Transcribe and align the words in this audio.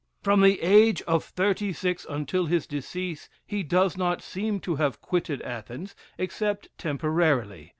From 0.23 0.41
the 0.41 0.59
age 0.63 1.03
of 1.03 1.23
thirty 1.23 1.71
six 1.71 2.07
until 2.09 2.47
his 2.47 2.65
decease, 2.65 3.29
he 3.45 3.61
does 3.61 3.95
not 3.95 4.23
seem 4.23 4.59
to 4.61 4.77
have 4.77 4.99
quitted 4.99 5.43
Athens, 5.43 5.95
except 6.17 6.69
temporarily. 6.79 7.69